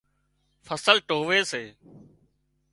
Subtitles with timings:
[0.67, 1.63] فصل ٽووي سي